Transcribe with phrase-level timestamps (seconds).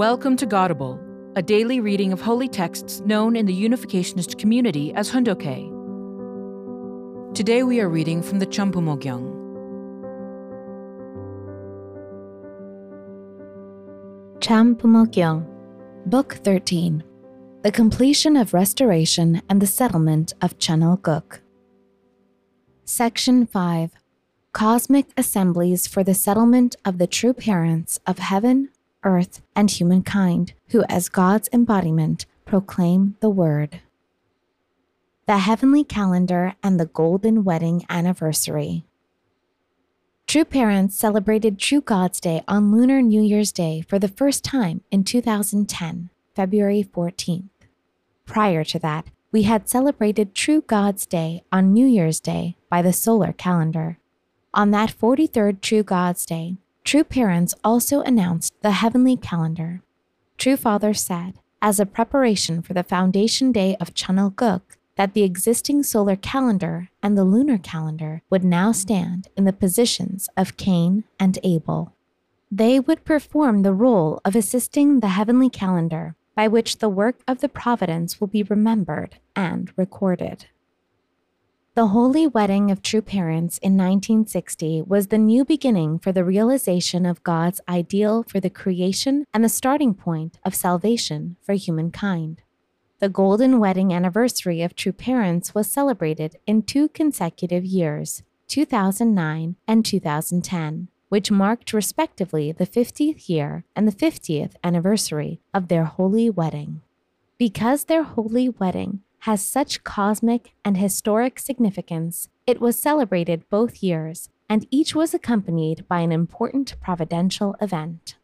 [0.00, 0.98] Welcome to Godible,
[1.36, 5.70] a daily reading of holy texts known in the Unificationist community as Hoon Dok Hae.
[7.34, 9.28] Today we are reading from the Chambumo Gyeong.
[14.38, 15.46] Champumogyang,
[16.06, 17.04] Book 13
[17.60, 21.42] The Completion of Restoration and the Settlement of Cheon Il Guk.
[22.86, 23.90] Section 5
[24.54, 28.70] Cosmic Assemblies for the Settlement of the True Parents of Heaven,
[29.04, 33.80] Earth, and Humankind, who, as God's embodiment, proclaim the Word.
[35.26, 38.84] The Heavenly Calendar and the Golden Wedding Anniversary.
[40.26, 44.80] True Parents celebrated True God's Day on Lunar New Year's Day for the first time
[44.90, 47.48] in 2010, February 14th.
[48.26, 52.92] Prior to that, we had celebrated True God's Day on New Year's Day by the
[52.92, 53.98] solar calendar.
[54.54, 56.56] On that 43rd True God's Day,
[56.90, 59.80] True Parents also announced the heavenly calendar.
[60.36, 65.14] True Father said, as a preparation for the foundation day of Cheon Il Guk, that
[65.14, 70.56] the existing solar calendar and the lunar calendar would now stand in the positions of
[70.56, 71.94] Cain and Abel.
[72.50, 77.40] They would perform the role of assisting the heavenly calendar by which the work of
[77.40, 80.46] the providence will be remembered and recorded.
[81.80, 87.06] The Holy Wedding of True Parents in 1960 was the new beginning for the realization
[87.06, 92.42] of God's ideal for the creation and the starting point of salvation for humankind.
[92.98, 99.82] The Golden Wedding anniversary of True Parents was celebrated in two consecutive years, 2009 and
[99.82, 106.82] 2010, which marked respectively the 50th year and the 50th anniversary of their holy wedding.
[107.38, 114.28] Because their holy wedding has such cosmic and historic significance, it was celebrated both years,
[114.48, 118.16] and each was accompanied by an important providential event.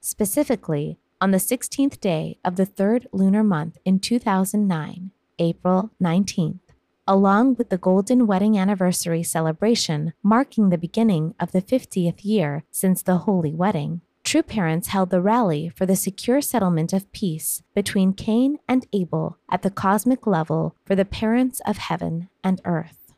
[0.00, 6.60] Specifically, on the 16th day of the third lunar month in 2009, April 19th,
[7.06, 13.02] along with the Golden Wedding Anniversary celebration marking the beginning of the 50th year since
[13.02, 18.12] the Holy Wedding, True Parents held the rally for the secure settlement of peace between
[18.12, 23.12] Cain and Abel at the cosmic level for the parents of heaven and earth.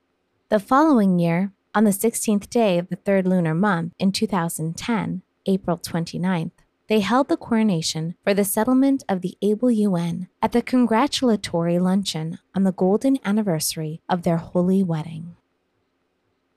[0.48, 5.76] The following year, on the 16th day of the third lunar month in 2010, April
[5.76, 6.52] 29th,
[6.88, 12.38] they held the coronation for the settlement of the Abel UN at the congratulatory luncheon
[12.54, 15.36] on the golden anniversary of their holy wedding.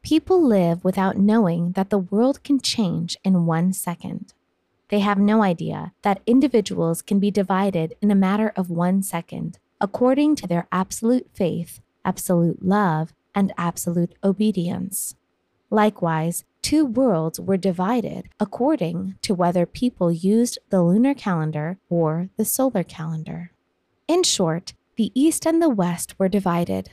[0.02, 4.34] People live without knowing that the world can change in one second.
[4.90, 9.60] They have no idea that individuals can be divided in a matter of one second
[9.82, 15.16] according to their absolute faith, absolute love, and absolute obedience.
[15.70, 22.46] Likewise, two worlds were divided according to whether people used the lunar calendar or the
[22.46, 23.52] solar calendar.
[24.08, 26.92] In short, the East and the West were divided.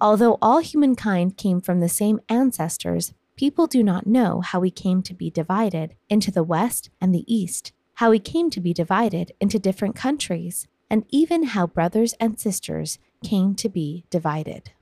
[0.00, 5.00] Although all humankind came from the same ancestors, people do not know how we came
[5.00, 9.32] to be divided into the West and the East, how we came to be divided
[9.40, 14.72] into different countries, and even how brothers and sisters came to be divided.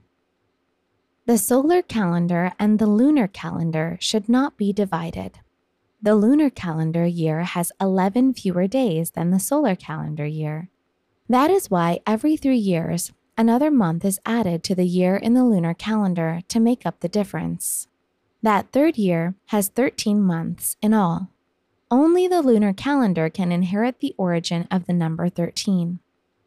[1.26, 5.38] The solar calendar and the lunar calendar should not be divided.
[6.02, 10.68] The lunar calendar year has 11 fewer days than the solar calendar year.
[11.28, 15.44] That is why every three years, another month is added to the year in the
[15.44, 17.88] lunar calendar to make up the difference.
[18.43, 21.31] That third year has 13 months in all.
[21.91, 25.99] Only the lunar calendar can inherit the origin of the number 13.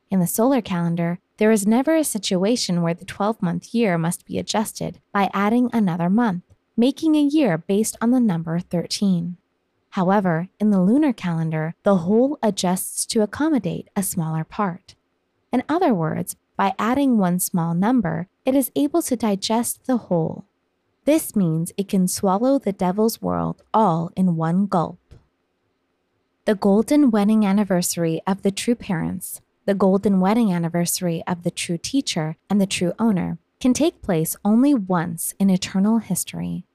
[0.09, 4.25] In the solar calendar, there is never a situation where the 12 month year must
[4.25, 6.43] be adjusted by adding another month,
[6.77, 9.37] making a year based on the number 13.
[9.91, 14.95] However, in the lunar calendar, the whole adjusts to accommodate a smaller part.
[15.51, 20.45] In other words, by adding one small number, it is able to digest the whole.
[21.03, 24.99] This means it can swallow the devil's world all in one gulp.
[26.45, 31.79] The golden wedding anniversary of the true parents, the golden wedding anniversary of the true
[31.79, 36.65] teacher and the true owner can take place only once in eternal history.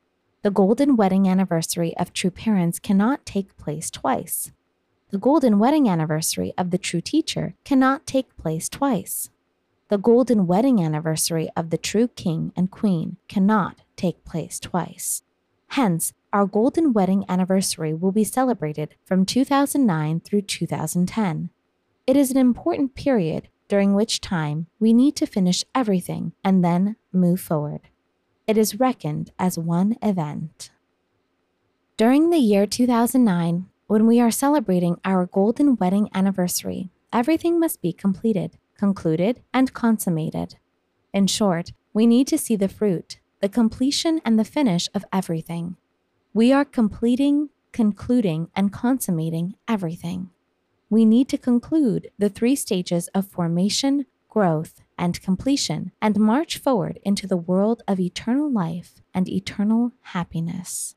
[0.42, 4.50] The golden wedding anniversary of true parents cannot take place twice.
[5.10, 9.30] The golden wedding anniversary of the true teacher cannot take place twice.
[9.88, 15.22] The golden wedding anniversary of the true king and queen cannot take place twice.
[15.68, 21.50] Hence, our golden wedding anniversary will be celebrated from 2009 through 2010.
[22.06, 26.96] It is an important period during which time we need to finish everything and then
[27.12, 27.80] move forward.
[28.46, 30.70] It is reckoned as one event.
[31.96, 37.92] During the year 2009, when we are celebrating our golden wedding anniversary, everything must be
[37.92, 40.56] completed, concluded, and consummated.
[41.12, 45.76] In short, we need to see the fruit, the completion and the finish of everything.
[46.32, 50.30] We are completing, concluding, and consummating everything.
[50.88, 56.98] We need to conclude the three stages of formation, growth, and completion and march forward
[57.04, 60.94] into the world of eternal life and eternal happiness.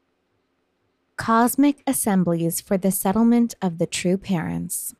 [1.17, 4.95] Cosmic Assemblies for the Settlement of the True Parents.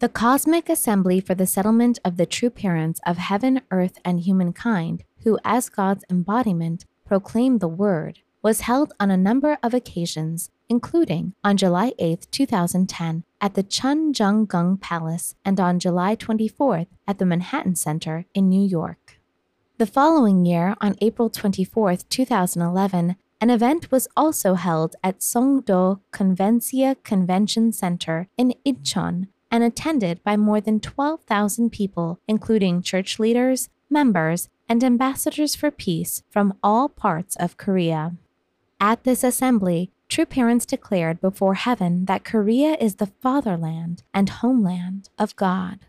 [0.00, 5.04] The Cosmic Assembly for the Settlement of the True Parents of Heaven, Earth, and Humankind,
[5.24, 11.34] who, as God's embodiment, proclaimed the Word, was held on a number of occasions, including
[11.44, 17.18] on July 8, 2010, at the Chun Jung Gung Palace and on July 24th at
[17.18, 19.20] the Manhattan Center in New York.
[19.78, 26.96] The following year, on April 24, 2011, an event was also held at Songdo Convencia
[27.02, 34.48] Convention Center in Incheon and attended by more than 12,000 people, including church leaders, members,
[34.70, 38.12] and ambassadors for peace from all parts of Korea.
[38.80, 45.10] At this assembly, true parents declared before heaven that Korea is the fatherland and homeland
[45.18, 45.80] of God.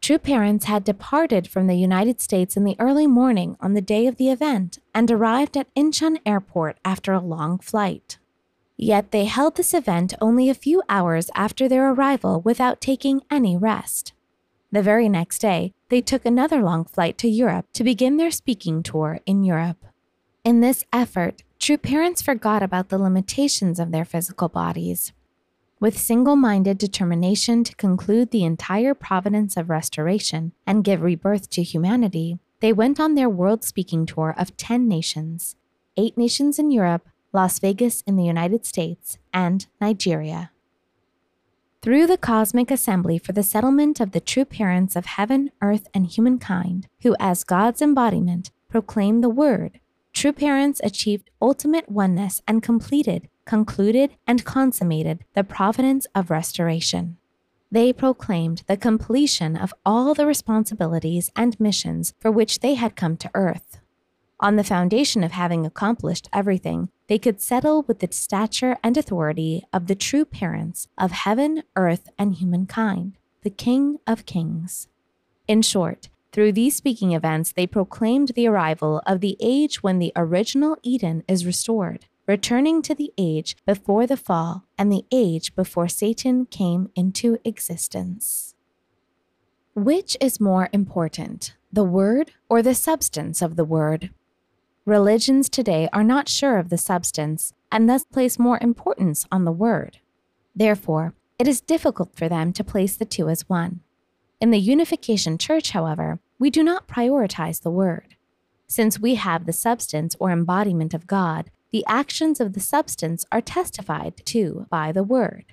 [0.00, 4.06] True parents had departed from the United States in the early morning on the day
[4.06, 8.16] of the event and arrived at Incheon Airport after a long flight.
[8.78, 13.54] Yet they held this event only a few hours after their arrival without taking any
[13.54, 14.14] rest.
[14.72, 18.82] The very next day, they took another long flight to Europe to begin their speaking
[18.82, 19.84] tour in Europe.
[20.44, 25.12] In this effort, true parents forgot about the limitations of their physical bodies
[25.80, 31.62] with single minded determination to conclude the entire providence of restoration and give rebirth to
[31.62, 35.56] humanity, they went on their world speaking tour of 10 nations
[35.96, 40.50] eight nations in Europe, Las Vegas in the United States, and Nigeria.
[41.82, 46.06] Through the cosmic assembly for the settlement of the true parents of heaven, earth, and
[46.06, 49.80] humankind, who, as God's embodiment, proclaim the word,
[50.12, 57.16] true parents achieved ultimate oneness and completed concluded and consummated the providence of restoration.
[57.72, 63.16] They proclaimed the completion of all the responsibilities and missions for which they had come
[63.16, 63.79] to earth.
[64.42, 69.66] On the foundation of having accomplished everything, they could settle with the stature and authority
[69.70, 74.88] of the true parents of heaven, earth, and humankind, the King of Kings.
[75.46, 80.12] In short, through these speaking events, they proclaimed the arrival of the age when the
[80.16, 85.88] original Eden is restored, returning to the age before the fall and the age before
[85.88, 88.54] Satan came into existence.
[89.74, 94.10] Which is more important, the word or the substance of the word?
[94.86, 99.52] Religions today are not sure of the substance and thus place more importance on the
[99.52, 99.98] word.
[100.56, 103.80] Therefore, it is difficult for them to place the two as one.
[104.40, 108.16] In the Unification Church, however, we do not prioritize the word.
[108.66, 113.40] Since we have the substance or embodiment of God, the actions of the substance are
[113.40, 115.46] testified to by the Word.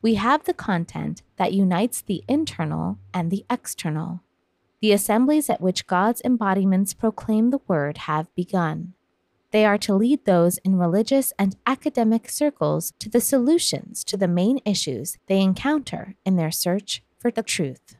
[0.00, 4.22] We have the content that unites the internal and the external.
[4.82, 8.94] The assemblies at which God's embodiments proclaim the Word have begun.
[9.52, 14.26] They are to lead those in religious and academic circles to the solutions to the
[14.26, 17.96] main issues they encounter in their search for the truth.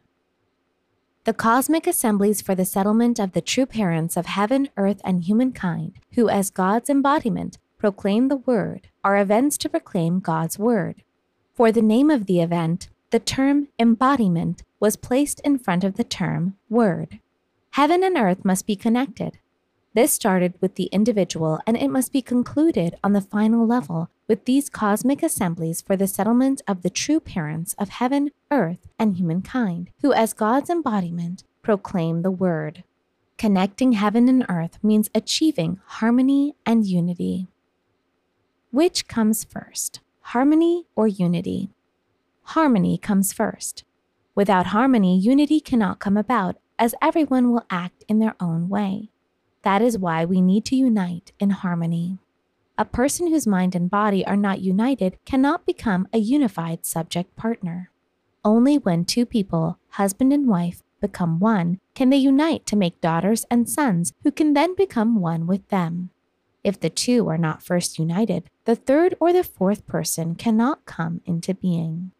[1.22, 6.00] The cosmic assemblies for the settlement of the true parents of heaven, earth, and humankind,
[6.14, 11.04] who, as God's embodiment, proclaim the word, are events to proclaim God's word.
[11.54, 16.04] For the name of the event, the term embodiment was placed in front of the
[16.04, 17.20] term word.
[17.72, 19.38] Heaven and earth must be connected.
[19.92, 24.46] This started with the individual, and it must be concluded on the final level with
[24.46, 29.90] these cosmic assemblies for the settlement of the true parents of heaven, earth, and humankind,
[30.00, 32.82] who, as God's embodiment, proclaim the word.
[33.36, 37.46] Connecting heaven and earth means achieving harmony and unity.
[38.70, 41.68] Which comes first, harmony or unity?
[42.44, 43.84] Harmony comes first.
[44.34, 49.10] Without harmony, unity cannot come about, as everyone will act in their own way.
[49.62, 52.18] That is why we need to unite in harmony.
[52.76, 57.90] A person whose mind and body are not united cannot become a unified subject partner.
[58.44, 63.44] Only when two people, husband and wife, become one can they unite to make daughters
[63.50, 66.10] and sons who can then become one with them.
[66.64, 71.20] If the two are not first united, the third or the fourth person cannot come
[71.26, 72.12] into being.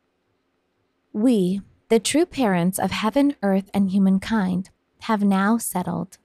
[1.12, 4.71] We, the true parents of heaven, earth, and humankind,
[5.02, 6.19] have now settled.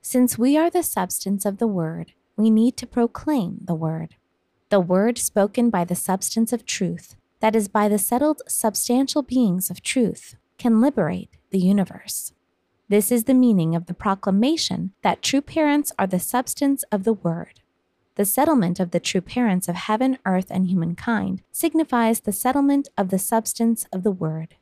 [0.00, 4.14] Since we are the substance of the Word, we need to proclaim the Word.
[4.70, 9.70] the word spoken by the substance of truth, that is, by the settled substantial beings
[9.70, 12.32] of truth, can liberate the universe.
[12.88, 17.12] This is the meaning of the proclamation that true parents are the substance of the
[17.12, 17.60] Word.
[18.18, 23.10] The settlement of the true parents of heaven, earth, and humankind signifies the settlement of
[23.10, 24.56] the substance of the Word.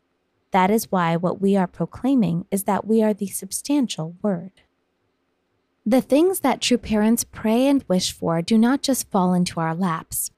[0.50, 4.60] That is why what we are proclaiming is that we are the substantial Word.
[5.86, 9.74] The things that true parents pray and wish for do not just fall into our
[9.74, 10.30] laps.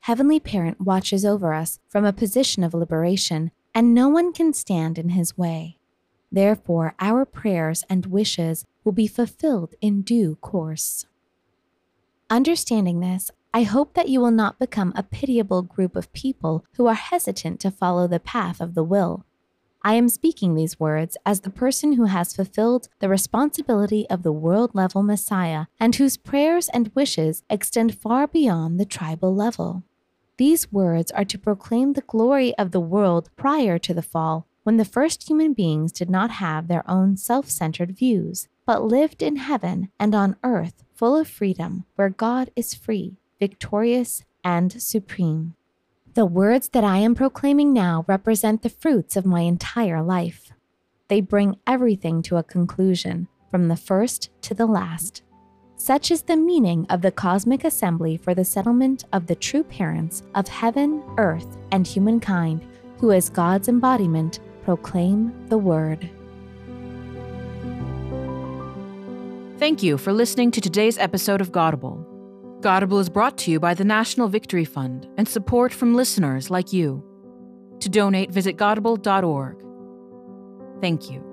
[0.00, 4.98] Heavenly Parent watches over us from a position of liberation, and no one can stand
[4.98, 5.76] in his way.
[6.30, 11.04] Therefore, our prayers and wishes will be fulfilled in due course.
[12.32, 16.86] Understanding this, I hope that you will not become a pitiable group of people who
[16.86, 19.26] are hesitant to follow the path of the will.
[19.82, 24.32] I am speaking these words as the person who has fulfilled the responsibility of the
[24.32, 29.82] world level Messiah and whose prayers and wishes extend far beyond the tribal level.
[30.38, 34.78] These words are to proclaim the glory of the world prior to the fall when
[34.78, 39.36] the first human beings did not have their own self centered views, but lived in
[39.36, 45.52] heaven and on earth full of freedom, where God is free, victorious, and supreme.
[46.14, 50.52] The words that I am proclaiming now represent the fruits of my entire life.
[51.08, 55.24] They bring everything to a conclusion, from the first to the last.
[55.74, 60.22] Such is the meaning of the cosmic assembly for the settlement of the true parents
[60.36, 62.64] of heaven, earth, and humankind,
[62.98, 66.08] who, as God's embodiment, proclaim the word.
[69.62, 72.04] Thank you for listening to today's episode of Godible.
[72.62, 76.72] Godible is brought to you by the National Victory Fund and support from listeners like
[76.72, 77.00] you.
[77.78, 79.64] To donate, visit godible.org.
[80.80, 81.31] Thank you.